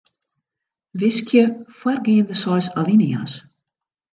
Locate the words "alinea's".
2.81-3.33